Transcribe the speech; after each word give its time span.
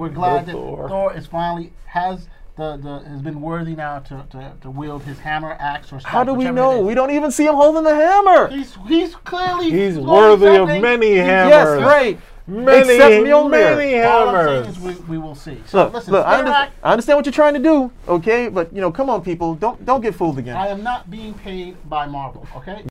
we're 0.00 0.08
glad 0.08 0.46
that 0.46 0.52
Thor. 0.52 0.88
Thor. 0.88 1.16
is 1.16 1.26
finally 1.26 1.72
has 1.86 2.28
the, 2.56 2.76
the 2.76 3.08
has 3.08 3.22
been 3.22 3.40
worthy 3.40 3.74
now 3.74 4.00
to, 4.00 4.26
to, 4.30 4.52
to 4.62 4.70
wield 4.70 5.02
his 5.04 5.18
hammer, 5.18 5.56
axe, 5.58 5.92
or 5.92 6.00
How 6.04 6.24
do 6.24 6.34
we 6.34 6.50
know? 6.50 6.80
We 6.80 6.94
don't 6.94 7.10
even 7.10 7.30
see 7.30 7.46
him 7.46 7.54
holding 7.54 7.84
the 7.84 7.94
hammer. 7.94 8.48
He's 8.48 8.76
he's 8.86 9.14
clearly 9.14 9.70
He's 9.70 9.98
worthy 9.98 10.56
of 10.56 10.68
many 10.68 11.16
hammers. 11.16 11.50
Yes, 11.50 11.82
right. 11.82 12.18
Many, 12.46 12.94
Except 12.94 13.12
Mjolnir. 13.24 13.50
many 13.76 13.92
hammers. 13.92 14.78
we, 14.80 14.94
we 14.94 15.18
will 15.18 15.36
see. 15.36 15.62
So 15.66 15.84
Look, 15.84 15.92
listen, 15.94 16.12
look. 16.14 16.26
I, 16.26 16.38
under- 16.40 16.50
I 16.50 16.92
understand 16.92 17.16
what 17.16 17.24
you're 17.24 17.32
trying 17.32 17.54
to 17.54 17.60
do, 17.60 17.92
okay? 18.08 18.48
But 18.48 18.74
you 18.74 18.80
know, 18.80 18.90
come 18.90 19.08
on, 19.08 19.22
people, 19.22 19.54
don't 19.54 19.84
don't 19.86 20.00
get 20.00 20.16
fooled 20.16 20.38
again. 20.38 20.56
I 20.56 20.66
am 20.66 20.82
not 20.82 21.08
being 21.10 21.32
paid 21.34 21.76
by 21.88 22.06
Marvel. 22.06 22.48
Okay. 22.56 22.82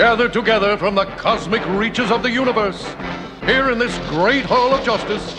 Gathered 0.00 0.32
together 0.32 0.78
from 0.78 0.94
the 0.94 1.04
cosmic 1.04 1.62
reaches 1.66 2.10
of 2.10 2.22
the 2.22 2.30
universe, 2.30 2.82
here 3.44 3.70
in 3.70 3.78
this 3.78 3.94
great 4.08 4.46
hall 4.46 4.72
of 4.72 4.82
justice, 4.82 5.36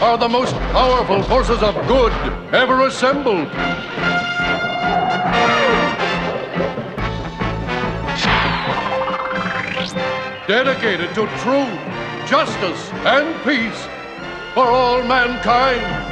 are 0.00 0.16
the 0.16 0.28
most 0.28 0.54
powerful 0.70 1.20
forces 1.24 1.60
of 1.64 1.74
good 1.88 2.12
ever 2.54 2.86
assembled. 2.86 3.48
Dedicated 10.46 11.12
to 11.16 11.26
truth, 11.42 12.28
justice, 12.28 12.92
and 13.04 13.34
peace 13.42 13.88
for 14.54 14.68
all 14.68 15.02
mankind. 15.02 16.03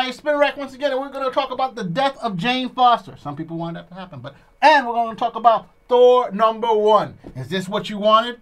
Everybody, 0.00 0.16
Spin 0.16 0.38
Rack 0.38 0.56
once 0.56 0.72
again, 0.72 0.92
and 0.92 1.00
we're 1.00 1.10
going 1.10 1.28
to 1.28 1.34
talk 1.34 1.50
about 1.50 1.74
the 1.74 1.84
death 1.84 2.16
of 2.22 2.34
Jane 2.38 2.70
Foster. 2.70 3.18
Some 3.18 3.36
people 3.36 3.58
wanted 3.58 3.80
that 3.80 3.88
to 3.88 3.94
happen, 3.94 4.20
but 4.20 4.34
and 4.62 4.86
we're 4.86 4.94
going 4.94 5.14
to 5.14 5.18
talk 5.18 5.34
about 5.34 5.68
Thor 5.88 6.30
number 6.30 6.72
one. 6.72 7.18
Is 7.36 7.48
this 7.48 7.68
what 7.68 7.90
you 7.90 7.98
wanted? 7.98 8.40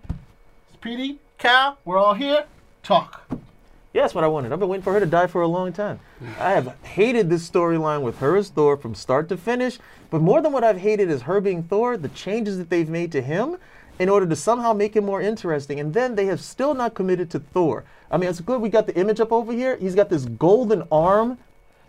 Speedy, 0.74 1.18
Cal, 1.36 1.76
we're 1.84 1.98
all 1.98 2.14
here. 2.14 2.44
Talk. 2.84 3.28
Yeah, 3.92 4.02
that's 4.02 4.14
what 4.14 4.22
I 4.22 4.28
wanted. 4.28 4.52
I've 4.52 4.60
been 4.60 4.68
waiting 4.68 4.84
for 4.84 4.92
her 4.92 5.00
to 5.00 5.06
die 5.06 5.26
for 5.26 5.42
a 5.42 5.48
long 5.48 5.72
time. 5.72 5.98
I 6.38 6.52
have 6.52 6.76
hated 6.84 7.28
this 7.28 7.50
storyline 7.50 8.02
with 8.02 8.18
her 8.18 8.36
as 8.36 8.50
Thor 8.50 8.76
from 8.76 8.94
start 8.94 9.28
to 9.30 9.36
finish. 9.36 9.78
But 10.10 10.22
more 10.22 10.40
than 10.40 10.52
what 10.52 10.62
I've 10.62 10.78
hated 10.78 11.10
is 11.10 11.22
her 11.22 11.40
being 11.40 11.64
Thor, 11.64 11.96
the 11.96 12.08
changes 12.08 12.56
that 12.58 12.70
they've 12.70 12.88
made 12.88 13.10
to 13.12 13.20
him 13.20 13.56
in 13.98 14.08
order 14.08 14.26
to 14.26 14.36
somehow 14.36 14.72
make 14.74 14.94
him 14.94 15.04
more 15.04 15.20
interesting. 15.20 15.80
And 15.80 15.92
then 15.92 16.14
they 16.14 16.26
have 16.26 16.40
still 16.40 16.74
not 16.74 16.94
committed 16.94 17.30
to 17.30 17.40
Thor. 17.40 17.82
I 18.12 18.16
mean, 18.16 18.30
it's 18.30 18.40
good 18.40 18.60
we 18.60 18.68
got 18.68 18.86
the 18.86 18.96
image 18.96 19.18
up 19.18 19.32
over 19.32 19.52
here. 19.52 19.76
He's 19.76 19.96
got 19.96 20.08
this 20.08 20.24
golden 20.24 20.84
arm 20.92 21.36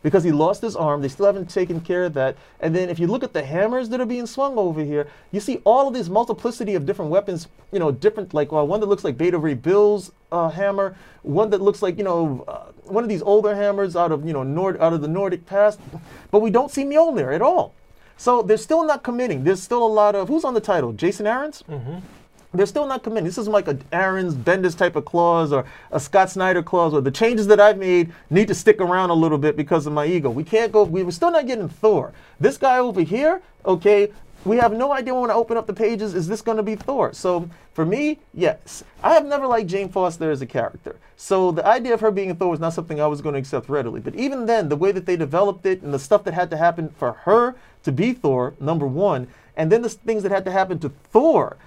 because 0.01 0.23
he 0.23 0.31
lost 0.31 0.61
his 0.61 0.75
arm. 0.75 1.01
They 1.01 1.07
still 1.07 1.25
haven't 1.25 1.49
taken 1.49 1.81
care 1.81 2.05
of 2.05 2.13
that. 2.13 2.35
And 2.59 2.75
then 2.75 2.89
if 2.89 2.99
you 2.99 3.07
look 3.07 3.23
at 3.23 3.33
the 3.33 3.43
hammers 3.43 3.89
that 3.89 3.99
are 3.99 4.05
being 4.05 4.25
swung 4.25 4.57
over 4.57 4.83
here, 4.83 5.07
you 5.31 5.39
see 5.39 5.61
all 5.65 5.87
of 5.87 5.93
this 5.93 6.09
multiplicity 6.09 6.75
of 6.75 6.85
different 6.85 7.11
weapons, 7.11 7.47
you 7.71 7.79
know, 7.79 7.91
different, 7.91 8.33
like 8.33 8.51
one 8.51 8.79
that 8.79 8.85
looks 8.87 9.03
like 9.03 9.17
Beta 9.17 9.37
Ray 9.37 9.53
Bill's 9.53 10.11
uh, 10.31 10.49
hammer, 10.49 10.95
one 11.23 11.49
that 11.49 11.61
looks 11.61 11.81
like, 11.81 11.97
you 11.97 12.03
know, 12.03 12.45
uh, 12.47 12.71
one 12.85 13.03
of 13.03 13.09
these 13.09 13.21
older 13.21 13.55
hammers 13.55 13.95
out 13.95 14.11
of, 14.11 14.25
you 14.25 14.33
know, 14.33 14.43
Nord- 14.43 14.79
out 14.81 14.93
of 14.93 15.01
the 15.01 15.07
Nordic 15.07 15.45
past. 15.45 15.79
But 16.31 16.39
we 16.39 16.49
don't 16.49 16.71
see 16.71 16.83
Mjolnir 16.83 17.33
at 17.33 17.41
all. 17.41 17.73
So 18.17 18.41
they're 18.41 18.57
still 18.57 18.83
not 18.85 19.03
committing. 19.03 19.43
There's 19.45 19.61
still 19.61 19.83
a 19.83 19.87
lot 19.87 20.13
of, 20.15 20.27
who's 20.27 20.43
on 20.43 20.53
the 20.53 20.59
title? 20.61 20.91
Jason 20.91 21.25
Aaron's? 21.25 21.63
They're 22.53 22.65
still 22.65 22.87
not 22.87 23.03
committing. 23.03 23.25
This 23.25 23.37
isn't 23.37 23.53
like 23.53 23.67
a 23.67 23.77
Aaron's 23.91 24.35
Bendis 24.35 24.75
type 24.75 24.95
of 24.95 25.05
clause 25.05 25.51
or 25.51 25.65
a 25.91 25.99
Scott 25.99 26.31
Snyder 26.31 26.63
clause 26.63 26.93
or 26.93 27.01
the 27.01 27.11
changes 27.11 27.47
that 27.47 27.59
I've 27.59 27.77
made 27.77 28.11
need 28.29 28.47
to 28.47 28.55
stick 28.55 28.81
around 28.81 29.11
a 29.11 29.13
little 29.13 29.37
bit 29.37 29.55
because 29.55 29.85
of 29.85 29.93
my 29.93 30.05
ego. 30.05 30.29
We 30.29 30.43
can't 30.43 30.71
go, 30.71 30.83
we, 30.83 31.03
we're 31.03 31.11
still 31.11 31.31
not 31.31 31.45
getting 31.45 31.69
Thor. 31.69 32.11
This 32.39 32.57
guy 32.57 32.79
over 32.79 33.01
here, 33.01 33.41
okay, 33.65 34.11
we 34.45 34.57
have 34.57 34.73
no 34.73 34.93
idea 34.93 35.13
when 35.13 35.29
I 35.29 35.33
open 35.33 35.57
up 35.57 35.67
the 35.67 35.73
pages, 35.73 36.15
is 36.15 36.27
this 36.27 36.41
going 36.41 36.57
to 36.57 36.63
be 36.63 36.75
Thor? 36.75 37.13
So 37.13 37.49
for 37.73 37.85
me, 37.85 38.19
yes. 38.33 38.83
I 39.03 39.13
have 39.13 39.25
never 39.25 39.45
liked 39.45 39.67
Jane 39.67 39.89
Foster 39.89 40.31
as 40.31 40.41
a 40.41 40.45
character. 40.45 40.95
So 41.17 41.51
the 41.51 41.65
idea 41.65 41.93
of 41.93 41.99
her 41.99 42.09
being 42.09 42.33
Thor 42.35 42.49
was 42.49 42.59
not 42.59 42.73
something 42.73 42.99
I 42.99 43.07
was 43.07 43.21
going 43.21 43.33
to 43.33 43.39
accept 43.39 43.69
readily. 43.69 43.99
But 43.99 44.15
even 44.15 44.45
then, 44.45 44.69
the 44.69 44.75
way 44.75 44.91
that 44.91 45.05
they 45.05 45.17
developed 45.17 45.65
it 45.65 45.81
and 45.81 45.93
the 45.93 45.99
stuff 45.99 46.23
that 46.23 46.33
had 46.33 46.49
to 46.51 46.57
happen 46.57 46.89
for 46.97 47.11
her 47.11 47.55
to 47.83 47.91
be 47.91 48.13
Thor, 48.13 48.55
number 48.59 48.87
one, 48.87 49.27
and 49.55 49.71
then 49.71 49.81
the 49.81 49.89
things 49.89 50.23
that 50.23 50.31
had 50.31 50.45
to 50.45 50.51
happen 50.51 50.79
to 50.79 50.89
Thor 50.89 51.57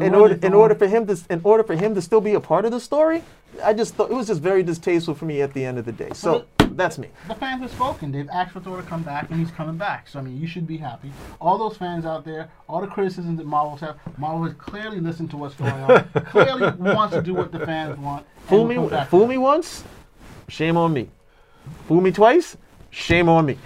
in 0.00 0.14
order 0.14 0.38
in 0.42 0.54
order 0.54 0.74
for 0.74 0.86
him 0.86 1.06
to 1.06 1.18
in 1.28 1.40
order 1.44 1.62
for 1.62 1.74
him 1.74 1.94
to 1.94 2.02
still 2.02 2.20
be 2.20 2.34
a 2.34 2.40
part 2.40 2.64
of 2.64 2.70
the 2.70 2.80
story, 2.80 3.22
I 3.62 3.74
just 3.74 3.94
thought 3.94 4.10
it 4.10 4.14
was 4.14 4.28
just 4.28 4.40
very 4.40 4.62
distasteful 4.62 5.14
for 5.14 5.26
me 5.26 5.42
at 5.42 5.52
the 5.52 5.64
end 5.64 5.78
of 5.78 5.84
the 5.84 5.92
day. 5.92 6.10
So 6.14 6.46
that's 6.58 6.96
me. 6.98 7.08
The 7.28 7.34
fans 7.34 7.60
have 7.60 7.70
spoken. 7.70 8.10
They've 8.10 8.28
asked 8.30 8.52
for 8.52 8.60
Thor 8.60 8.78
to 8.78 8.82
come 8.82 9.02
back, 9.02 9.30
and 9.30 9.38
he's 9.38 9.50
coming 9.50 9.76
back. 9.76 10.08
So 10.08 10.18
I 10.18 10.22
mean, 10.22 10.40
you 10.40 10.46
should 10.46 10.66
be 10.66 10.78
happy. 10.78 11.12
All 11.40 11.58
those 11.58 11.76
fans 11.76 12.06
out 12.06 12.24
there, 12.24 12.50
all 12.68 12.80
the 12.80 12.86
criticisms 12.86 13.36
that 13.38 13.46
Marvel 13.46 13.76
have, 13.76 13.96
Marvel 14.18 14.44
has 14.44 14.54
clearly 14.54 15.00
listened 15.00 15.30
to 15.30 15.36
what's 15.36 15.54
going 15.54 15.72
on. 15.72 16.04
clearly 16.26 16.70
wants 16.78 17.14
to 17.14 17.22
do 17.22 17.34
what 17.34 17.52
the 17.52 17.60
fans 17.66 17.98
want. 17.98 18.24
Fool 18.46 18.66
me 18.66 18.76
fool 19.06 19.26
me 19.26 19.38
once, 19.38 19.84
shame 20.48 20.76
on 20.76 20.92
me. 20.92 21.08
Fool 21.86 22.00
me 22.00 22.10
twice, 22.10 22.56
shame 22.90 23.28
on 23.28 23.44
me. 23.46 23.58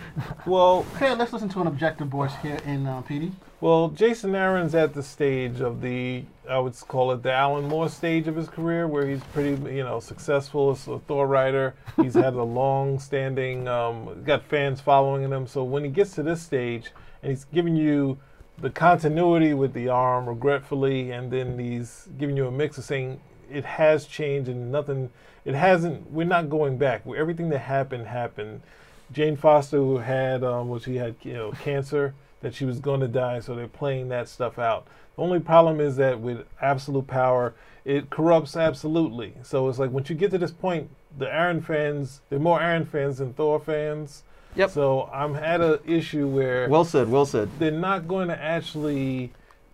Well, 0.44 0.84
Okay, 0.96 1.14
let's 1.14 1.32
listen 1.32 1.48
to 1.50 1.60
an 1.60 1.66
objective 1.66 2.08
voice 2.08 2.32
here 2.42 2.58
in 2.66 2.86
uh, 2.86 3.02
PD. 3.02 3.32
Well, 3.60 3.88
Jason 3.88 4.34
Aaron's 4.34 4.74
at 4.74 4.92
the 4.94 5.02
stage 5.02 5.60
of 5.60 5.80
the 5.80 6.24
I 6.48 6.58
would 6.58 6.78
call 6.80 7.10
it 7.12 7.22
the 7.22 7.32
Alan 7.32 7.68
Moore 7.68 7.88
stage 7.88 8.28
of 8.28 8.36
his 8.36 8.48
career, 8.48 8.86
where 8.86 9.06
he's 9.06 9.22
pretty, 9.32 9.50
you 9.74 9.82
know, 9.82 9.98
successful 9.98 10.70
as 10.70 10.86
a 10.86 10.98
Thor 11.00 11.26
writer. 11.26 11.74
He's 11.96 12.14
had 12.14 12.34
a 12.34 12.42
long-standing, 12.44 13.66
um, 13.66 14.22
got 14.24 14.44
fans 14.44 14.80
following 14.80 15.22
him. 15.22 15.46
So 15.46 15.64
when 15.64 15.82
he 15.84 15.90
gets 15.90 16.14
to 16.14 16.22
this 16.22 16.42
stage, 16.42 16.92
and 17.22 17.30
he's 17.30 17.44
giving 17.44 17.76
you 17.76 18.18
the 18.58 18.70
continuity 18.70 19.54
with 19.54 19.72
the 19.72 19.88
arm, 19.88 20.28
regretfully, 20.28 21.10
and 21.10 21.30
then 21.30 21.58
he's 21.58 22.08
giving 22.18 22.36
you 22.36 22.46
a 22.46 22.50
mix 22.50 22.78
of 22.78 22.84
saying 22.84 23.20
it 23.50 23.64
has 23.64 24.06
changed 24.06 24.48
and 24.48 24.70
nothing. 24.70 25.10
It 25.44 25.54
hasn't. 25.54 26.10
We're 26.10 26.26
not 26.26 26.48
going 26.48 26.78
back. 26.78 27.02
Everything 27.06 27.48
that 27.50 27.60
happened 27.60 28.06
happened. 28.06 28.62
Jane 29.12 29.36
Foster, 29.36 29.76
who 29.76 29.98
had, 29.98 30.42
um, 30.42 30.68
well, 30.68 30.80
she 30.80 30.96
had, 30.96 31.14
you 31.22 31.32
know, 31.32 31.52
cancer, 31.52 32.14
that 32.40 32.54
she 32.54 32.64
was 32.64 32.80
going 32.80 33.00
to 33.00 33.08
die, 33.08 33.40
so 33.40 33.54
they're 33.54 33.68
playing 33.68 34.08
that 34.10 34.28
stuff 34.28 34.58
out. 34.58 34.86
The 35.16 35.22
only 35.22 35.40
problem 35.40 35.80
is 35.80 35.96
that 35.96 36.20
with 36.20 36.46
absolute 36.60 37.06
power, 37.06 37.54
it 37.84 38.10
corrupts 38.10 38.56
absolutely. 38.56 39.34
So 39.42 39.68
it's 39.68 39.78
like 39.78 39.90
once 39.90 40.10
you 40.10 40.16
get 40.16 40.30
to 40.32 40.38
this 40.38 40.50
point, 40.50 40.90
the 41.16 41.32
Aaron 41.32 41.60
fans, 41.60 42.20
there 42.28 42.38
are 42.38 42.42
more 42.42 42.60
Aaron 42.60 42.84
fans 42.84 43.18
than 43.18 43.32
Thor 43.32 43.58
fans. 43.58 44.24
Yep. 44.56 44.70
So 44.70 45.10
I'm 45.12 45.36
at 45.36 45.60
an 45.60 45.78
issue 45.86 46.26
where 46.26 46.68
Well 46.68 46.84
said, 46.84 47.08
well 47.08 47.26
said. 47.26 47.48
they're 47.58 47.70
not 47.70 48.08
going 48.08 48.28
to 48.28 48.42
actually 48.42 49.32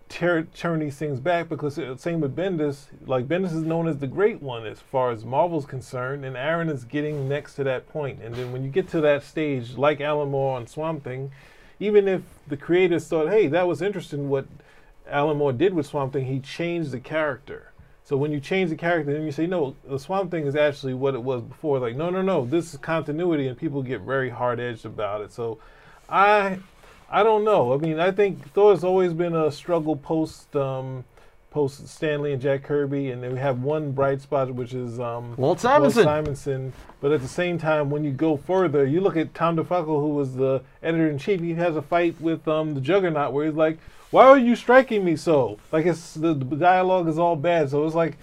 tear, 0.09 0.43
turn 0.43 0.79
these 0.79 0.97
things 0.97 1.19
back 1.19 1.49
because 1.49 1.79
same 1.97 2.21
with 2.21 2.35
Bendis. 2.35 2.87
Like 3.05 3.27
Bendis 3.27 3.53
is 3.53 3.63
known 3.63 3.87
as 3.87 3.97
the 3.97 4.07
great 4.07 4.41
one 4.41 4.65
as 4.65 4.79
far 4.79 5.11
as 5.11 5.25
Marvel's 5.25 5.65
concerned, 5.65 6.23
and 6.23 6.37
Aaron 6.37 6.69
is 6.69 6.83
getting 6.83 7.27
next 7.27 7.55
to 7.55 7.63
that 7.63 7.89
point. 7.89 8.21
And 8.21 8.35
then 8.35 8.51
when 8.51 8.63
you 8.63 8.69
get 8.69 8.87
to 8.89 9.01
that 9.01 9.23
stage, 9.23 9.75
like 9.75 10.01
Alan 10.01 10.29
Moore 10.29 10.57
on 10.57 10.67
Swamp 10.67 11.03
Thing, 11.03 11.31
even 11.83 12.07
if 12.07 12.21
the 12.47 12.57
creators 12.57 13.07
thought, 13.07 13.29
"Hey, 13.29 13.47
that 13.47 13.67
was 13.67 13.81
interesting," 13.81 14.29
what 14.29 14.45
Alan 15.09 15.37
Moore 15.37 15.53
did 15.53 15.73
with 15.73 15.85
Swamp 15.85 16.13
Thing, 16.13 16.25
he 16.25 16.39
changed 16.39 16.91
the 16.91 16.99
character. 16.99 17.71
So 18.05 18.17
when 18.17 18.31
you 18.31 18.39
change 18.39 18.69
the 18.69 18.75
character, 18.75 19.13
then 19.13 19.23
you 19.23 19.31
say, 19.31 19.47
no, 19.47 19.75
the 19.87 19.97
Swamp 19.97 20.29
Thing 20.29 20.45
is 20.45 20.55
actually 20.55 20.93
what 20.93 21.13
it 21.13 21.23
was 21.23 21.41
before. 21.41 21.79
Like, 21.79 21.95
no, 21.95 22.09
no, 22.09 22.21
no, 22.21 22.45
this 22.45 22.73
is 22.73 22.79
continuity, 22.79 23.47
and 23.47 23.57
people 23.57 23.81
get 23.81 24.01
very 24.01 24.29
hard 24.29 24.59
edged 24.59 24.85
about 24.85 25.21
it. 25.21 25.31
So, 25.31 25.59
I, 26.09 26.59
I 27.09 27.23
don't 27.23 27.45
know. 27.45 27.73
I 27.73 27.77
mean, 27.77 27.99
I 27.99 28.11
think 28.11 28.51
Thor's 28.51 28.83
always 28.83 29.13
been 29.13 29.35
a 29.35 29.51
struggle 29.51 29.95
post, 29.95 30.53
um, 30.55 31.05
post 31.53 31.87
Stan 31.87 32.21
Lee 32.23 32.33
and 32.33 32.41
Jack 32.41 32.63
Kirby, 32.63 33.11
and 33.11 33.21
then 33.23 33.33
we 33.33 33.39
have 33.39 33.61
one 33.61 33.91
bright 33.91 34.21
spot, 34.21 34.53
which 34.53 34.73
is 34.73 34.99
um, 34.99 35.35
Walt 35.37 35.59
Simonson. 35.59 36.03
Simonson. 36.03 36.73
But 36.99 37.11
at 37.11 37.21
the 37.21 37.27
same 37.27 37.57
time, 37.59 37.89
when 37.91 38.03
you 38.03 38.11
go 38.11 38.35
further, 38.37 38.85
you 38.85 38.99
look 38.99 39.15
at 39.15 39.33
Tom 39.33 39.55
DeFalco, 39.55 40.01
who 40.01 40.09
was 40.09 40.35
the 40.35 40.61
editor 40.81 41.07
in 41.07 41.17
chief. 41.17 41.39
He 41.39 41.53
has 41.53 41.75
a 41.75 41.81
fight 41.81 42.19
with 42.19 42.47
um, 42.47 42.73
the 42.73 42.81
Juggernaut, 42.81 43.31
where 43.33 43.45
he's 43.45 43.55
like, 43.55 43.77
"Why 44.09 44.25
are 44.25 44.37
you 44.37 44.55
striking 44.55 45.05
me 45.05 45.15
so?" 45.15 45.59
Like 45.71 45.85
it's 45.85 46.15
the, 46.15 46.33
the 46.33 46.55
dialogue 46.55 47.07
is 47.07 47.19
all 47.19 47.35
bad. 47.35 47.69
So 47.69 47.85
it's 47.85 47.95
like 47.95 48.17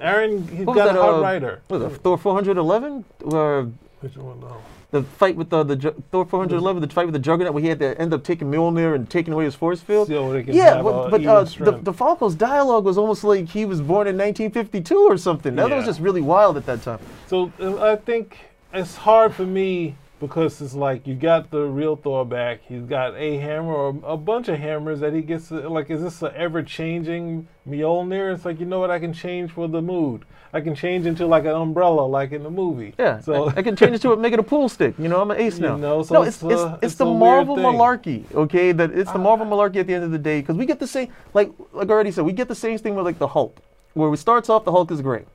Aaron, 0.00 0.48
he's 0.48 0.64
What 0.64 0.76
got 0.76 0.86
that, 0.86 0.96
a 0.96 1.02
hard 1.02 1.16
uh, 1.16 1.20
writer. 1.20 1.62
Was 1.68 1.82
that, 1.82 2.00
Thor 2.02 2.16
411? 2.16 3.04
Or 3.24 3.70
Which 4.00 4.16
one? 4.16 4.40
No. 4.40 4.56
the 4.92 5.02
fight 5.02 5.36
with 5.36 5.50
the, 5.50 5.62
the 5.62 5.94
Thor 6.10 6.24
411, 6.24 6.80
the 6.80 6.88
fight 6.88 7.04
with 7.04 7.12
the 7.12 7.18
Juggernaut, 7.18 7.52
where 7.52 7.62
he 7.62 7.68
had 7.68 7.78
to 7.80 8.00
end 8.00 8.14
up 8.14 8.24
taking 8.24 8.50
Mjolnir 8.50 8.94
and 8.94 9.08
taking 9.10 9.34
away 9.34 9.44
his 9.44 9.54
force 9.54 9.82
field. 9.82 10.08
So 10.08 10.32
Yeah, 10.32 10.80
but, 10.80 10.88
uh, 10.88 11.10
but 11.10 11.26
uh, 11.26 11.44
the, 11.44 11.72
DeFalco's 11.92 12.34
dialogue 12.34 12.84
was 12.84 12.96
almost 12.96 13.24
like 13.24 13.48
he 13.48 13.66
was 13.66 13.80
born 13.80 14.06
in 14.06 14.16
1952 14.16 14.96
or 14.96 15.18
something. 15.18 15.54
That 15.54 15.70
was 15.70 15.84
just 15.84 16.00
really 16.00 16.22
wild 16.22 16.56
at 16.56 16.64
that 16.66 16.82
time. 16.82 16.98
So 17.26 17.52
uh, 17.60 17.92
I 17.92 17.96
think 17.96 18.38
it's 18.72 18.96
hard 18.96 19.34
for 19.34 19.44
me 19.44 19.96
because 20.20 20.60
it's 20.60 20.74
like 20.74 21.06
you 21.06 21.14
got 21.14 21.50
the 21.50 21.62
real 21.62 21.96
Thor 21.96 22.24
back. 22.24 22.60
He's 22.68 22.82
got 22.82 23.16
a 23.16 23.38
hammer 23.38 23.72
or 23.74 23.88
a 24.04 24.16
bunch 24.16 24.48
of 24.48 24.58
hammers 24.58 25.00
that 25.00 25.12
he 25.12 25.22
gets. 25.22 25.50
Like, 25.50 25.90
is 25.90 26.02
this 26.02 26.22
an 26.22 26.32
ever 26.36 26.62
changing 26.62 27.48
Mjolnir? 27.68 28.32
It's 28.34 28.44
like 28.44 28.60
you 28.60 28.66
know 28.66 28.78
what? 28.80 28.90
I 28.90 28.98
can 28.98 29.12
change 29.12 29.50
for 29.50 29.66
the 29.68 29.82
mood. 29.82 30.24
I 30.52 30.60
can 30.60 30.74
change 30.74 31.06
into 31.06 31.26
like 31.26 31.44
an 31.44 31.52
umbrella, 31.52 32.02
like 32.02 32.32
in 32.32 32.42
the 32.42 32.50
movie. 32.50 32.92
Yeah, 32.98 33.20
So 33.20 33.50
I, 33.50 33.58
I 33.58 33.62
can 33.62 33.76
change 33.76 33.94
it 33.94 34.02
to 34.02 34.12
it, 34.12 34.18
make 34.18 34.32
it 34.32 34.40
a 34.40 34.42
pool 34.42 34.68
stick. 34.68 34.94
You 34.98 35.08
know, 35.08 35.20
I'm 35.22 35.30
an 35.30 35.36
ace 35.38 35.58
You 35.58 35.68
now. 35.68 35.76
know, 35.76 36.02
so 36.02 36.14
no, 36.14 36.22
it's, 36.22 36.42
it's 36.42 36.52
it's, 36.52 36.60
uh, 36.60 36.74
it's, 36.74 36.84
it's 36.86 36.94
the 36.96 37.06
a 37.06 37.14
Marvel 37.14 37.56
malarkey. 37.56 38.24
Okay, 38.34 38.72
that 38.72 38.90
it's 38.90 39.12
the 39.12 39.18
Marvel 39.18 39.46
malarkey 39.46 39.76
at 39.76 39.86
the 39.86 39.94
end 39.94 40.02
of 40.02 40.10
the 40.10 40.18
day 40.18 40.40
because 40.40 40.56
we 40.56 40.66
get 40.66 40.80
the 40.80 40.88
same 40.88 41.08
like 41.34 41.50
like 41.72 41.88
I 41.88 41.92
already 41.92 42.10
said, 42.10 42.24
we 42.24 42.32
get 42.32 42.48
the 42.48 42.54
same 42.56 42.78
thing 42.78 42.96
with 42.96 43.04
like 43.06 43.18
the 43.18 43.28
Hulk, 43.28 43.58
where 43.94 44.12
it 44.12 44.16
starts 44.16 44.48
off 44.50 44.64
the 44.64 44.72
Hulk 44.72 44.90
is 44.90 45.00
great, 45.00 45.26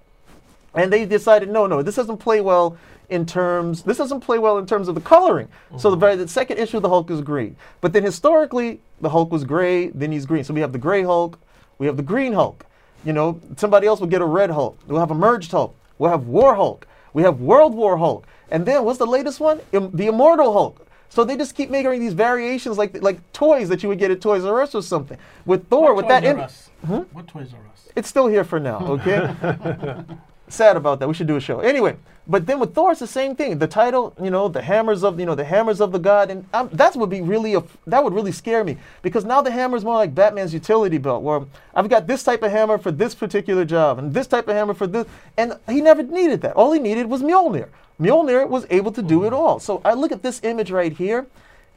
and 0.76 0.92
they 0.92 1.06
decided 1.06 1.50
no, 1.50 1.68
no, 1.68 1.82
this 1.82 1.96
doesn't 1.96 2.18
play 2.18 2.42
well 2.42 2.78
in 3.10 3.26
terms. 3.26 3.84
This 3.84 3.98
doesn't 3.98 4.22
play 4.22 4.40
well 4.40 4.58
in 4.58 4.66
terms 4.66 4.88
of 4.88 4.96
the 4.96 5.02
coloring. 5.02 5.48
So 5.78 5.90
the 5.90 5.98
mm. 5.98 6.00
very 6.00 6.16
the 6.16 6.28
second 6.28 6.58
issue 6.58 6.78
of 6.78 6.84
the 6.84 6.90
Hulk 6.90 7.10
is 7.10 7.22
green, 7.22 7.56
but 7.82 7.94
then 7.94 8.04
historically 8.04 8.82
the 9.02 9.10
Hulk 9.10 9.32
was 9.32 9.44
gray, 9.44 9.88
then 9.90 10.12
he's 10.12 10.26
green. 10.26 10.44
So 10.44 10.54
we 10.54 10.62
have 10.62 10.72
the 10.72 10.80
gray 10.80 11.04
Hulk, 11.04 11.40
we 11.78 11.86
have 11.86 11.98
the 11.98 12.04
green 12.04 12.34
Hulk. 12.34 12.66
You 13.04 13.14
know, 13.14 13.40
somebody 13.58 13.86
else 13.86 14.00
will 14.00 14.08
get 14.08 14.22
a 14.22 14.26
red 14.26 14.50
Hulk. 14.50 14.80
We'll 14.88 15.00
have 15.00 15.12
a 15.12 15.16
merged 15.16 15.52
Hulk. 15.52 15.76
We'll 16.00 16.10
have 16.10 16.26
War 16.26 16.56
Hulk. 16.56 16.88
We 17.14 17.22
have 17.22 17.40
World 17.40 17.76
War 17.76 17.98
Hulk. 17.98 18.26
And 18.50 18.66
then 18.66 18.84
what's 18.84 18.98
the 18.98 19.06
latest 19.06 19.40
one? 19.40 19.62
Im- 19.72 19.92
the 19.96 20.08
Immortal 20.08 20.52
Hulk. 20.54 20.88
So 21.10 21.24
they 21.24 21.38
just 21.38 21.56
keep 21.56 21.70
making 21.70 22.00
these 22.00 22.14
variations 22.14 22.78
like 22.78 23.02
like 23.02 23.20
toys 23.32 23.70
that 23.70 23.84
you 23.84 23.90
would 23.90 24.00
get 24.00 24.12
at 24.12 24.22
Toys 24.22 24.44
R 24.44 24.62
Us 24.62 24.76
or 24.76 24.82
something. 24.82 25.18
With 25.46 25.68
Thor, 25.68 25.94
with 25.94 26.08
that, 26.08 26.22
Toys 26.22 26.30
im- 26.30 26.38
R 26.40 26.44
Us? 26.44 26.70
Hmm? 26.86 26.98
What 27.14 27.28
Toys 27.28 27.54
R 27.54 27.60
Us? 27.72 27.88
it's 27.96 28.10
still 28.10 28.28
here 28.28 28.44
for 28.44 28.60
now, 28.60 28.80
okay? 28.80 29.34
Sad 30.48 30.78
about 30.78 31.00
that. 31.00 31.08
We 31.08 31.14
should 31.14 31.28
do 31.28 31.36
a 31.36 31.42
show. 31.42 31.60
Anyway, 31.60 31.98
but 32.28 32.46
then 32.48 32.60
with 32.60 32.74
Thor, 32.74 32.92
it's 32.92 33.00
the 33.00 33.08
same 33.08 33.36
thing. 33.36 33.60
The 33.60 33.68
title, 33.68 34.16
you 34.22 34.30
know, 34.30 34.48
the 34.48 34.62
hammers 34.62 35.04
of, 35.04 35.20
you 35.20 35.26
know, 35.26 35.36
the 35.36 35.44
hammers 35.44 35.80
of 35.80 35.92
the 35.92 36.00
god, 36.00 36.32
and 36.32 36.46
um, 36.54 36.70
that's 36.74 36.96
would 36.96 37.10
be 37.10 37.22
really, 37.22 37.54
a, 37.54 37.64
that 37.88 38.04
would 38.04 38.14
really 38.14 38.32
scare 38.32 38.64
me 38.64 38.78
because 39.02 39.26
now 39.26 39.42
the 39.42 39.52
hammer 39.52 39.78
is 39.78 39.84
more 39.84 39.96
like 39.96 40.16
Batman's 40.16 40.54
utility 40.54 40.98
belt, 40.98 41.24
where 41.24 41.42
I've 41.74 41.90
got 41.90 42.08
this 42.08 42.24
type 42.24 42.42
of 42.44 42.52
hammer 42.52 42.78
for 42.78 42.92
this 42.92 43.14
particular 43.14 43.66
job 43.66 44.00
and 44.00 44.14
this 44.14 44.28
type 44.28 44.48
of 44.48 44.56
hammer 44.56 44.74
for 44.74 44.88
this, 44.88 45.06
and 45.38 45.58
he 45.68 45.82
never 45.82 46.04
needed 46.04 46.42
that. 46.42 46.56
All 46.56 46.72
he 46.72 46.80
needed 46.80 47.08
was 47.08 47.22
Mjolnir. 47.22 47.70
Mjolnir 48.00 48.48
was 48.48 48.66
able 48.70 48.92
to 48.92 49.02
do 49.02 49.24
it 49.26 49.34
all. 49.34 49.60
So 49.60 49.82
I 49.86 49.94
look 49.94 50.12
at 50.12 50.24
this 50.24 50.44
image 50.44 50.72
right 50.72 50.94
here, 50.94 51.28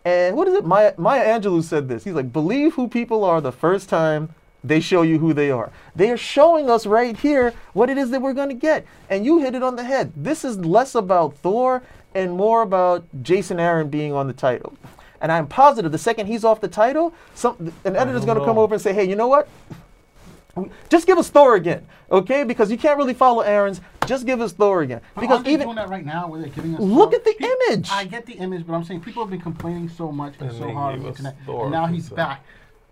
and 0.04 0.36
what 0.36 0.48
is 0.48 0.54
it? 0.54 0.64
Maya, 0.64 0.94
Maya 0.96 1.24
Angelou 1.24 1.62
said 1.62 1.88
this. 1.88 2.04
He's 2.04 2.14
like, 2.14 2.32
believe 2.32 2.74
who 2.74 2.88
people 2.88 3.24
are 3.24 3.40
the 3.40 3.52
first 3.52 3.88
time 3.88 4.34
they 4.64 4.80
show 4.80 5.02
you 5.02 5.18
who 5.18 5.32
they 5.32 5.50
are. 5.50 5.70
They 5.94 6.10
are 6.10 6.16
showing 6.16 6.68
us 6.68 6.86
right 6.86 7.16
here 7.16 7.52
what 7.72 7.90
it 7.90 7.98
is 7.98 8.10
that 8.10 8.20
we're 8.20 8.32
going 8.34 8.48
to 8.48 8.54
get. 8.54 8.84
And 9.08 9.24
you 9.24 9.38
hit 9.38 9.54
it 9.54 9.62
on 9.62 9.76
the 9.76 9.84
head. 9.84 10.12
This 10.16 10.44
is 10.44 10.58
less 10.58 10.94
about 10.94 11.36
Thor 11.36 11.82
and 12.14 12.32
more 12.32 12.62
about 12.62 13.04
Jason 13.22 13.60
Aaron 13.60 13.88
being 13.88 14.12
on 14.12 14.26
the 14.26 14.32
title. 14.32 14.74
And 15.20 15.30
I'm 15.32 15.46
positive 15.46 15.92
the 15.92 15.98
second 15.98 16.26
he's 16.26 16.44
off 16.44 16.60
the 16.60 16.68
title, 16.68 17.12
some, 17.34 17.72
an 17.84 17.96
editor's 17.96 18.24
don't 18.24 18.26
going 18.26 18.38
to 18.38 18.44
come 18.44 18.58
over 18.58 18.74
and 18.74 18.82
say, 18.82 18.92
hey, 18.92 19.04
you 19.08 19.16
know 19.16 19.28
what? 19.28 19.48
Just 20.88 21.06
give 21.06 21.18
us 21.18 21.28
Thor 21.28 21.54
again, 21.54 21.86
okay? 22.10 22.42
Because 22.42 22.68
you 22.70 22.76
can't 22.78 22.98
really 22.98 23.14
follow 23.14 23.42
Aaron's. 23.42 23.80
Just 24.06 24.26
give 24.26 24.40
us 24.40 24.52
Thor 24.52 24.82
again. 24.82 25.00
But 25.14 25.20
Because 25.20 25.34
aren't 25.36 25.46
they 25.46 25.52
even 25.52 25.66
doing 25.66 25.76
that 25.76 25.88
right 25.88 26.04
now, 26.04 26.26
where 26.28 26.40
they're 26.40 26.50
giving 26.50 26.74
us. 26.74 26.80
Look 26.80 27.10
Thor? 27.12 27.18
at 27.20 27.24
the 27.24 27.34
Pe- 27.38 27.46
image. 27.70 27.90
I 27.92 28.04
get 28.06 28.26
the 28.26 28.32
image, 28.34 28.66
but 28.66 28.72
I'm 28.72 28.82
saying 28.82 29.02
people 29.02 29.22
have 29.22 29.30
been 29.30 29.40
complaining 29.40 29.88
so 29.88 30.10
much 30.10 30.34
and, 30.40 30.50
And 30.50 30.58
so 30.58 30.72
hard 30.72 30.94
on 30.96 31.02
the 31.02 31.08
internet, 31.08 31.36
Thor, 31.46 31.64
and 31.64 31.72
now 31.72 31.86
he's 31.86 32.08
so- 32.08 32.16
back. 32.16 32.42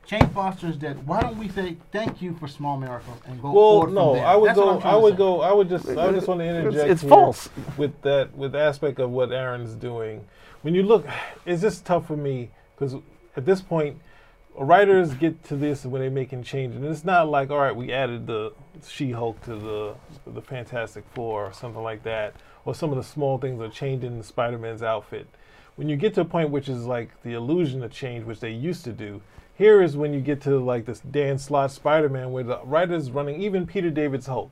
Jane 0.06 0.29
Foster 0.29 0.69
is 0.69 0.76
dead. 0.76 1.05
Why 1.06 1.20
don't 1.20 1.37
we 1.37 1.49
say 1.49 1.76
thank 1.91 2.23
you 2.23 2.35
for 2.35 2.47
small 2.47 2.79
miracles 2.79 3.19
and 3.26 3.43
go 3.43 3.49
Well, 3.50 3.55
forward 3.55 3.93
no, 3.93 4.05
from 4.12 4.17
there? 4.19 4.26
I 4.26 4.37
would 4.37 4.49
That's 4.50 4.58
go. 4.58 4.70
I'm 4.70 4.81
trying 4.81 4.94
I 4.94 4.97
to 4.97 5.03
would 5.03 5.12
say. 5.14 5.19
go. 5.19 5.41
I 5.41 5.53
would 5.53 5.69
just. 5.69 5.88
I 5.88 6.12
just 6.12 6.29
want 6.29 6.41
to 6.41 6.47
interject. 6.47 6.91
it's 6.91 7.00
here 7.03 7.11
false. 7.11 7.49
with 7.76 8.00
that 8.03 8.37
with 8.37 8.55
aspect 8.55 9.00
of 9.00 9.11
what 9.11 9.32
Aaron's 9.32 9.75
doing. 9.75 10.25
When 10.62 10.75
you 10.75 10.85
look, 10.85 11.06
it's 11.44 11.61
just 11.62 11.85
tough 11.85 12.06
for 12.06 12.17
me 12.17 12.50
because 12.76 12.94
at 13.37 13.44
this 13.44 13.61
point, 13.61 13.99
writers 14.56 15.12
get 15.14 15.43
to 15.44 15.56
this 15.56 15.85
when 15.85 16.00
they're 16.00 16.11
making 16.11 16.44
changes, 16.44 16.81
and 16.81 16.87
it's 16.91 17.05
not 17.05 17.29
like 17.29 17.50
all 17.50 17.58
right, 17.58 17.75
we 17.75 17.93
added 17.93 18.26
the 18.29 18.53
She-Hulk 18.87 19.43
to 19.44 19.56
the 19.56 19.94
the 20.26 20.41
Fantastic 20.43 21.05
Four 21.14 21.47
or 21.47 21.53
something 21.53 21.82
like 21.82 22.05
that, 22.05 22.35
or 22.64 22.76
some 22.76 22.91
of 22.91 22.97
the 22.97 23.03
small 23.05 23.38
things 23.38 23.61
are 23.61 23.69
changing 23.69 24.23
Spider-Man's 24.23 24.82
outfit. 24.85 25.26
When 25.76 25.88
you 25.88 25.96
get 25.96 26.14
to 26.14 26.23
a 26.23 26.25
point 26.25 26.50
which 26.50 26.69
is 26.69 26.87
like 26.87 27.23
the 27.23 27.34
illusion 27.34 27.82
of 27.84 27.93
change, 27.93 28.25
which 28.25 28.40
they 28.40 28.50
used 28.50 28.84
to 28.84 28.93
do, 28.93 29.20
here 29.55 29.82
is 29.82 29.96
when 29.96 30.12
you 30.12 30.20
get 30.20 30.40
to 30.43 30.58
like 30.58 30.87
this 30.87 31.00
Dan 31.00 31.38
Slott 31.38 31.70
Spider-Man, 31.70 32.32
where 32.32 32.44
the 32.44 32.61
writers 32.64 33.11
running 33.11 33.40
even 33.43 33.67
Peter 33.67 33.90
David's 33.90 34.26
Hulk 34.26 34.50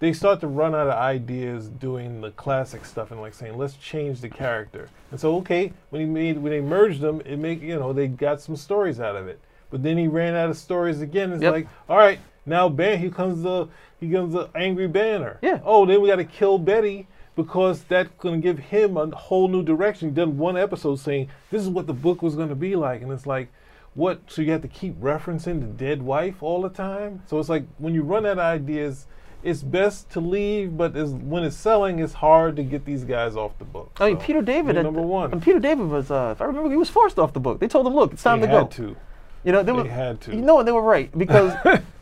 they 0.00 0.12
start 0.12 0.40
to 0.40 0.46
run 0.46 0.74
out 0.74 0.86
of 0.86 0.92
ideas 0.94 1.68
doing 1.68 2.20
the 2.20 2.30
classic 2.32 2.84
stuff 2.84 3.10
and 3.10 3.20
like 3.20 3.32
saying 3.32 3.56
let's 3.56 3.74
change 3.76 4.20
the 4.20 4.28
character. 4.28 4.88
And 5.10 5.18
so 5.20 5.36
okay 5.36 5.72
when 5.90 6.00
he 6.00 6.06
made 6.06 6.38
when 6.38 6.52
they 6.52 6.60
merged 6.60 7.00
them 7.00 7.22
it 7.24 7.38
make 7.38 7.62
you 7.62 7.78
know 7.78 7.92
they 7.92 8.08
got 8.08 8.40
some 8.40 8.56
stories 8.56 9.00
out 9.00 9.16
of 9.16 9.28
it. 9.28 9.40
But 9.70 9.82
then 9.82 9.96
he 9.96 10.06
ran 10.06 10.34
out 10.34 10.50
of 10.50 10.56
stories 10.56 11.00
again. 11.00 11.32
It's 11.32 11.42
Yep. 11.42 11.52
like 11.52 11.68
all 11.88 11.96
right 11.96 12.18
now 12.44 12.68
ban 12.68 12.98
here 12.98 13.10
comes 13.10 13.42
the 13.42 13.68
he 13.98 14.10
comes 14.10 14.34
the 14.34 14.50
angry 14.54 14.88
banner. 14.88 15.38
Yeah. 15.42 15.60
oh 15.64 15.86
then 15.86 16.02
we 16.02 16.08
got 16.08 16.16
to 16.16 16.24
kill 16.24 16.58
betty 16.58 17.06
because 17.36 17.82
that's 17.84 18.10
going 18.18 18.40
to 18.40 18.42
give 18.42 18.58
him 18.58 18.96
a 18.96 19.06
whole 19.14 19.48
new 19.48 19.62
direction 19.62 20.08
he 20.10 20.14
done 20.14 20.38
one 20.38 20.56
episode 20.56 20.96
saying 20.96 21.28
this 21.50 21.62
is 21.62 21.68
what 21.68 21.86
the 21.86 21.92
book 21.92 22.22
was 22.22 22.34
going 22.36 22.48
to 22.48 22.54
be 22.54 22.76
like 22.76 23.02
and 23.02 23.10
it's 23.12 23.26
like 23.26 23.48
what 23.94 24.20
so 24.26 24.42
you 24.42 24.50
have 24.52 24.62
to 24.62 24.68
keep 24.68 24.98
referencing 25.00 25.60
the 25.60 25.66
dead 25.66 26.02
wife 26.02 26.42
all 26.42 26.62
the 26.62 26.68
time 26.68 27.22
so 27.26 27.38
it's 27.38 27.48
like 27.48 27.64
when 27.78 27.94
you 27.94 28.02
run 28.02 28.24
out 28.26 28.32
of 28.32 28.38
ideas 28.38 29.06
it's 29.42 29.62
best 29.62 30.08
to 30.10 30.20
leave 30.20 30.76
but 30.76 30.96
is 30.96 31.12
when 31.12 31.44
it's 31.44 31.54
selling 31.56 31.98
it's 31.98 32.14
hard 32.14 32.56
to 32.56 32.62
get 32.62 32.84
these 32.84 33.04
guys 33.04 33.36
off 33.36 33.56
the 33.58 33.64
book 33.64 33.90
I 34.00 34.08
mean, 34.08 34.18
So, 34.18 34.24
Peter 34.26 34.42
David. 34.42 34.76
number 34.76 35.02
one 35.02 35.32
And 35.32 35.42
Peter 35.42 35.58
David 35.60 35.88
was, 35.88 36.10
uh, 36.10 36.30
if 36.34 36.40
I 36.40 36.46
remember, 36.46 36.70
he 36.70 36.76
was 36.76 36.88
forced 36.90 37.18
off 37.18 37.32
the 37.32 37.40
book. 37.40 37.60
They 37.60 37.68
told 37.68 37.86
him, 37.86 37.94
"Look, 37.94 38.14
it's 38.14 38.22
time 38.22 38.40
they 38.40 38.46
to 38.46 38.52
go." 38.52 38.58
had 38.60 38.70
to 38.72 38.96
You 39.44 39.52
know, 39.52 39.62
they, 39.62 39.72
they 39.72 39.82
were. 39.82 39.88
had 39.88 40.20
to 40.22 40.34
You 40.34 40.40
know, 40.40 40.58
and 40.60 40.66
they 40.66 40.72
were 40.72 40.80
right 40.82 41.10
because 41.18 41.52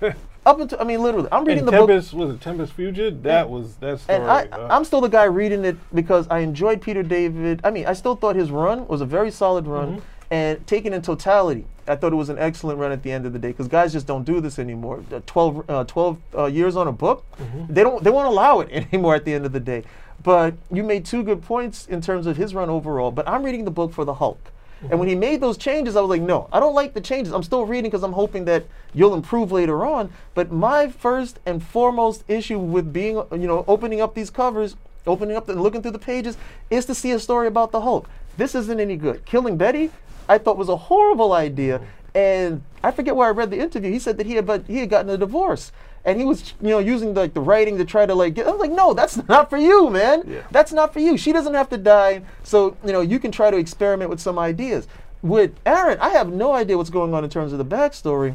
up 0.45 0.59
until 0.61 0.81
I 0.81 0.85
mean, 0.85 1.01
literally, 1.03 1.29
I'm 1.31 1.45
reading 1.45 1.61
and 1.61 1.69
the 1.69 1.73
book, 1.87 1.89
was 2.13 2.35
it 2.35 2.41
Tempest 2.41 2.77
Fugit? 2.77 3.23
That 3.23 3.49
was 3.49 3.77
that 3.77 4.01
story. 4.01 4.19
and 4.19 4.29
I, 4.31 4.43
uh, 4.47 4.69
I'm 4.71 4.85
still 4.85 5.01
the 5.01 5.09
guy 5.09 5.25
reading 5.25 5.65
it 5.65 5.77
because 5.95 6.27
I 6.31 6.41
enjoyed 6.41 6.81
Peter 6.83 7.03
David. 7.03 7.61
I 7.65 7.71
mean, 7.71 7.87
I 7.87 7.93
still 7.93 8.17
thought 8.17 8.35
his 8.37 8.51
run 8.51 8.87
was 8.89 9.01
a 9.01 9.07
very 9.07 9.31
solid 9.31 9.67
run, 9.67 9.97
Mm-hmm. 9.97 10.01
and 10.31 10.67
taken 10.67 10.93
in 10.93 11.03
totality, 11.03 11.65
I 11.87 11.97
thought 11.97 12.13
it 12.13 12.17
was 12.17 12.29
an 12.29 12.39
excellent 12.39 12.79
run 12.79 12.91
at 12.93 13.03
the 13.03 13.13
end 13.13 13.27
of 13.27 13.33
the 13.33 13.39
day 13.39 13.49
because 13.49 13.69
guys 13.69 13.93
just 13.93 14.07
don't 14.07 14.25
do 14.25 14.41
this 14.41 14.59
anymore. 14.59 15.05
Uh, 15.13 15.21
12, 15.27 15.71
uh, 15.71 15.85
12 15.85 16.19
uh, 16.37 16.45
years 16.47 16.75
on 16.77 16.89
a 16.89 16.93
book, 16.93 17.25
Mm-hmm. 17.39 17.73
they 17.73 17.83
don't, 17.83 18.03
they 18.03 18.11
won't 18.11 18.29
allow 18.29 18.61
it 18.61 18.69
anymore 18.93 19.15
at 19.15 19.25
the 19.25 19.35
end 19.35 19.47
of 19.47 19.53
the 19.53 19.61
day. 19.61 19.85
But 20.23 20.55
you 20.71 20.83
made 20.85 21.05
two 21.05 21.23
good 21.25 21.43
points 21.43 21.87
in 21.87 22.01
terms 22.01 22.27
of 22.27 22.37
his 22.37 22.55
run 22.55 22.71
overall. 22.71 23.11
But 23.11 23.29
I'm 23.29 23.43
reading 23.43 23.65
the 23.65 23.71
book 23.73 23.93
for 23.93 24.05
the 24.05 24.15
Hulk. 24.15 24.51
And 24.91 24.99
when 24.99 25.09
he 25.09 25.15
made 25.15 25.41
those 25.41 25.57
changes, 25.57 25.97
I 25.97 26.01
was 26.01 26.11
like, 26.11 26.23
no, 26.23 26.49
I 26.53 26.61
don't 26.61 26.75
like 26.75 26.95
the 26.95 27.01
changes. 27.01 27.33
I'm 27.33 27.43
still 27.43 27.65
reading 27.65 27.91
because 27.91 28.03
I'm 28.03 28.13
hoping 28.13 28.45
that 28.47 28.65
you'll 28.95 29.15
improve 29.15 29.53
later 29.53 29.85
on. 29.85 30.13
But 30.35 30.51
my 30.51 30.89
first 30.89 31.39
and 31.47 31.63
foremost 31.63 32.25
issue 32.29 32.59
with 32.59 32.93
being, 32.93 33.17
you 33.33 33.47
know, 33.47 33.65
opening 33.69 34.01
up 34.01 34.15
these 34.15 34.31
covers, 34.31 34.77
opening 35.07 35.37
up 35.37 35.49
and 35.49 35.63
looking 35.63 35.83
through 35.83 35.93
the 35.93 35.99
pages, 35.99 36.37
is 36.71 36.87
to 36.87 36.95
see 36.95 37.13
a 37.13 37.19
story 37.19 37.47
about 37.47 37.71
the 37.71 37.81
Hulk. 37.81 38.09
This 38.37 38.55
isn't 38.55 38.81
any 38.81 38.97
good. 38.97 39.25
Killing 39.25 39.57
Betty, 39.57 39.91
I 40.29 40.39
thought 40.39 40.57
was 40.57 40.69
a 40.69 40.77
horrible 40.77 41.33
idea. 41.33 41.81
And 42.15 42.63
I 42.83 42.91
forget 42.91 43.17
where 43.17 43.29
I 43.29 43.31
read 43.31 43.51
the 43.51 43.59
interview. 43.59 43.91
He 43.91 43.99
said 43.99 44.19
that 44.19 44.27
he 44.27 44.35
had, 44.35 44.65
he 44.67 44.79
had 44.79 44.91
gotten 44.91 45.11
a 45.11 45.17
divorce. 45.17 45.73
And 46.05 46.19
he 46.19 46.25
was, 46.25 46.55
you 46.61 46.71
know, 46.71 46.81
using 46.81 47.15
like 47.15 47.33
the 47.33 47.41
writing 47.41 47.79
to 47.79 47.85
try 47.85 48.07
to 48.07 48.15
like 48.15 48.35
get. 48.35 48.47
I 48.47 48.51
was 48.51 48.61
like, 48.61 48.73
no, 48.73 48.93
that's 48.93 49.17
not 49.29 49.51
for 49.51 49.57
you, 49.57 49.89
man. 49.91 50.25
Yeah. 50.27 50.43
That's 50.51 50.73
not 50.73 50.93
for 50.93 51.01
you. 51.01 51.17
She 51.17 51.33
doesn't 51.33 51.55
have 51.55 51.69
to 51.71 51.79
die. 51.79 52.23
So, 52.43 52.77
you 52.85 52.93
know, 52.93 53.01
you 53.01 53.19
can 53.19 53.31
try 53.31 53.51
to 53.51 53.57
experiment 53.57 54.11
with 54.11 54.21
some 54.21 54.39
ideas. 54.39 54.89
With 55.23 55.55
Aaron, 55.65 55.99
I 56.01 56.11
have 56.11 56.33
no 56.33 56.53
idea 56.53 56.77
what's 56.77 56.91
going 56.91 57.15
on 57.15 57.23
in 57.23 57.31
terms 57.31 57.53
of 57.53 57.59
the 57.59 57.65
backstory. 57.65 58.35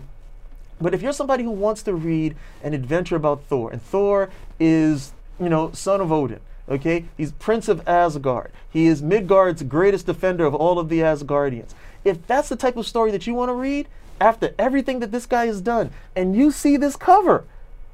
But 0.80 0.94
if 0.94 1.02
you're 1.02 1.14
somebody 1.14 1.44
who 1.44 1.52
wants 1.52 1.84
to 1.84 1.94
read 1.94 2.36
an 2.64 2.74
adventure 2.74 3.16
about 3.16 3.44
Thor, 3.44 3.72
and 3.72 3.82
Thor 3.82 4.30
is, 4.60 5.12
you 5.40 5.50
know, 5.50 5.72
son 5.72 6.02
of 6.02 6.12
Odin, 6.12 6.40
okay? 6.70 7.06
He's 7.18 7.32
Prince 7.34 7.68
of 7.68 7.86
Asgard. 7.88 8.52
He 8.70 8.86
is 8.86 9.02
Midgard's 9.02 9.64
greatest 9.64 10.06
defender 10.06 10.46
of 10.46 10.54
all 10.54 10.80
of 10.80 10.88
the 10.88 11.00
Asgardians. 11.00 11.74
If 12.06 12.26
that's 12.28 12.50
the 12.50 12.56
type 12.56 12.78
of 12.78 12.86
story 12.86 13.12
that 13.12 13.26
you 13.26 13.34
want 13.34 13.50
to 13.50 13.54
read, 13.54 13.88
after 14.20 14.54
everything 14.58 15.00
that 15.00 15.12
this 15.12 15.26
guy 15.26 15.48
has 15.48 15.62
done, 15.62 15.92
and 16.16 16.36
you 16.36 16.52
see 16.52 16.78
this 16.78 16.96
cover, 16.96 17.46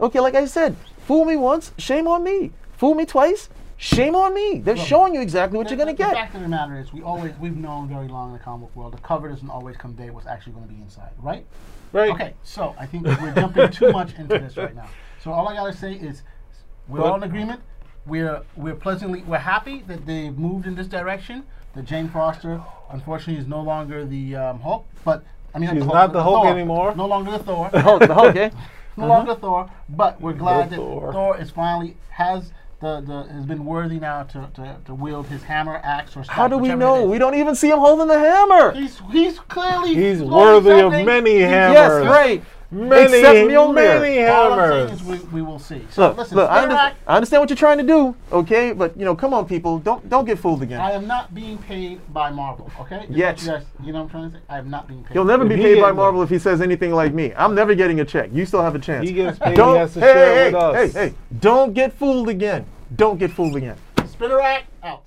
okay, 0.04 0.20
like 0.20 0.36
I 0.36 0.46
said, 0.46 0.76
fool 1.06 1.26
me 1.26 1.36
once, 1.36 1.72
shame 1.78 2.08
on 2.08 2.24
me. 2.24 2.52
Fool 2.78 2.96
me 2.96 3.06
twice, 3.06 3.50
shame 3.78 4.16
on 4.16 4.34
me. 4.34 4.60
They're 4.60 4.76
showing 4.78 5.14
you 5.16 5.22
exactly 5.22 5.58
what 5.58 5.68
The- 5.68 5.76
you're 5.76 5.86
going 5.86 5.96
to 5.96 6.04
the, 6.04 6.08
get. 6.08 6.10
The 6.12 6.16
fact 6.16 6.36
of 6.36 6.42
the 6.42 6.48
matter 6.48 6.78
is, 6.80 6.92
we 6.94 7.02
always 7.02 7.34
we've 7.40 7.56
known 7.56 7.88
very 7.88 8.08
long 8.08 8.30
in 8.32 8.34
the 8.38 8.44
comic 8.44 8.68
book 8.68 8.76
world. 8.76 8.94
The 8.94 9.02
cover 9.02 9.30
doesn't 9.30 9.50
always 9.50 9.78
convey 9.78 10.10
what's 10.10 10.28
actually 10.28 10.54
going 10.54 10.68
to 10.68 10.74
be 10.74 10.82
inside, 10.82 11.12
right? 11.20 11.46
right. 11.94 12.12
Okay, 12.12 12.34
so 12.44 12.76
I 12.80 12.86
think 12.86 13.06
we're 13.06 13.34
jumping 13.34 13.70
too 13.72 13.92
much 13.92 14.14
into 14.16 14.38
this 14.40 14.58
right 14.58 14.76
now. 14.76 14.90
So 15.24 15.32
all 15.32 15.48
I 15.48 15.56
gotta 15.56 15.74
say 15.74 15.94
is, 15.94 16.24
we're 16.88 17.00
But- 17.00 17.08
all 17.08 17.16
in 17.16 17.24
agreement. 17.24 17.62
We're 18.06 18.42
we're 18.58 18.76
pleasantly 18.76 19.22
we're 19.22 19.38
happy 19.38 19.82
that 19.88 20.06
they've 20.06 20.38
moved 20.38 20.68
in 20.68 20.76
this 20.76 20.88
direction. 20.88 21.46
That 21.74 21.86
Jane 21.86 22.10
Foster, 22.10 22.62
unfortunately, 22.92 23.42
is 23.42 23.48
no 23.48 23.62
longer 23.62 24.04
the 24.06 24.36
um, 24.36 24.60
Hulk. 24.60 24.86
But 25.06 25.24
I 25.56 25.60
mean, 25.60 25.70
She's 25.74 25.86
not 25.86 26.12
the 26.12 26.22
Hulk 26.22 26.44
Thor. 26.44 26.52
anymore. 26.54 26.94
No 26.96 27.06
longer 27.08 27.32
the 27.32 27.40
Thor. 27.40 27.70
The 27.72 27.82
Hulk, 27.82 28.02
the 28.06 28.14
Hulk, 28.14 28.36
eh? 28.46 28.50
No 28.98 29.08
longer 29.08 29.32
uh-huh. 29.32 29.42
Thor. 29.42 29.72
But 29.90 30.22
we're 30.22 30.34
glad 30.34 30.70
that 30.70 30.78
Thor. 30.78 31.12
Thor 31.14 31.38
is 31.38 31.52
finally 31.52 31.98
has 32.10 32.52
the, 32.80 33.02
the 33.02 33.34
has 33.34 33.46
been 33.46 33.66
worthy 33.66 34.00
now 34.00 34.24
to, 34.24 34.50
to, 34.56 34.78
to 34.86 34.94
wield 34.94 35.28
his 35.28 35.44
hammer, 35.44 35.80
axe, 35.84 36.18
or 36.18 36.24
How 36.28 36.48
do 36.48 36.58
we 36.58 36.76
know? 36.76 37.06
We 37.06 37.18
don't 37.18 37.36
even 37.36 37.56
see 37.56 37.70
him 37.70 37.80
holding 37.80 38.08
the 38.08 38.20
hammer. 38.20 38.72
He's 38.72 39.00
he's 39.12 39.40
clearly 39.40 39.96
He's 39.96 40.22
worthy 40.22 40.82
of 40.82 40.92
many 40.92 41.40
hammers. 41.40 41.76
Yes, 41.76 42.06
right. 42.06 42.44
Many, 42.74 43.20
Except 43.20 43.38
Mjolnir. 43.38 44.02
many 44.02 44.26
All 44.26 44.54
I'm 44.54 44.60
saying 44.72 44.88
hammers. 44.88 45.02
is 45.02 45.04
we, 45.04 45.18
we 45.30 45.42
will 45.44 45.60
see. 45.60 45.86
So 45.92 46.08
Look, 46.08 46.18
listen, 46.18 46.38
look, 46.38 46.50
I 46.50 46.58
Spinner 46.58 46.64
understand, 46.64 46.96
I 47.06 47.16
understand 47.16 47.42
what 47.42 47.50
you're 47.52 47.58
trying 47.58 47.78
to 47.78 47.84
do, 47.84 48.16
okay? 48.32 48.74
But 48.74 48.98
you 48.98 49.06
know, 49.06 49.16
come 49.16 49.34
on, 49.34 49.46
people, 49.46 49.78
don't 49.78 50.10
don't 50.10 50.26
get 50.26 50.40
fooled 50.40 50.64
again. 50.64 50.82
I 50.82 50.92
am 50.92 51.06
not 51.06 51.36
being 51.36 51.60
paid 51.60 52.02
by 52.12 52.32
Marvel. 52.32 52.72
Okay. 52.80 53.06
Just 53.06 53.12
Yet. 53.12 53.42
You, 53.42 53.48
guys, 53.48 53.66
you 53.84 53.94
know 53.94 54.00
what 54.00 54.04
I'm 54.06 54.10
trying 54.10 54.32
to 54.32 54.38
say? 54.38 54.44
I 54.50 54.58
am 54.58 54.70
not 54.72 54.88
being 54.88 55.04
paid. 55.04 55.14
He'll 55.14 55.24
never 55.26 55.46
be 55.46 55.56
paid 55.56 55.76
by 55.76 55.82
getting 55.82 55.96
Marvel 55.98 56.24
if 56.24 56.30
he 56.30 56.40
says 56.40 56.62
anything 56.62 56.92
like 56.94 57.14
me. 57.14 57.32
I'm 57.36 57.54
never 57.54 57.76
getting 57.76 58.00
a 58.00 58.06
check. 58.06 58.30
You 58.34 58.46
still 58.46 58.64
have 58.64 58.74
a 58.74 58.80
chance. 58.80 59.08
He 59.08 59.14
gets 59.14 59.38
paid. 59.38 59.56
don't, 59.56 59.76
he 59.76 59.80
has 59.80 59.94
to 59.94 60.00
hey, 60.00 60.14
share 60.14 60.36
hey, 60.36 60.42
it 60.42 60.54
with 60.54 60.56
us. 60.56 60.94
hey, 60.94 61.10
hey, 61.10 61.16
don't 61.40 61.74
get 61.74 61.94
fooled 61.94 62.30
again. 62.30 62.66
Don't 62.96 63.20
get 63.20 63.32
fooled 63.32 63.56
again. 63.56 63.78
Spinner 64.08 64.38
Rack 64.38 64.66
out. 64.84 65.04